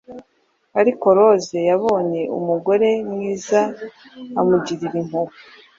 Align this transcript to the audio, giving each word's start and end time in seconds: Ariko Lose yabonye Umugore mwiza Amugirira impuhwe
Ariko 0.79 1.05
Lose 1.17 1.57
yabonye 1.69 2.21
Umugore 2.37 2.89
mwiza 3.11 3.59
Amugirira 4.39 4.95
impuhwe 5.03 5.35